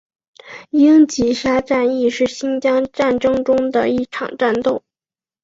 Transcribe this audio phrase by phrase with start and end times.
[0.71, 4.81] 英吉沙战役是新疆战争中的一场战斗。